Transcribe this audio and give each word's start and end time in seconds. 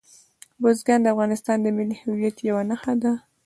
بزګان 0.61 0.99
د 1.03 1.07
افغانستان 1.13 1.57
د 1.61 1.67
ملي 1.77 1.95
هویت 2.03 2.37
یوه 2.49 2.63
نښه 2.69 2.93
ده. 3.01 3.13